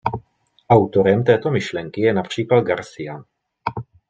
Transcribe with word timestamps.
Autorem 0.69 1.23
této 1.23 1.51
myšlenky 1.51 2.01
je 2.01 2.13
například 2.13 2.61
Garcia. 2.61 3.23